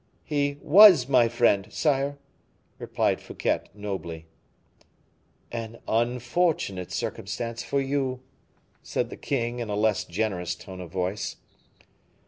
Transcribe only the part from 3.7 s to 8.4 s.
nobly. "An unfortunate circumstance for you,"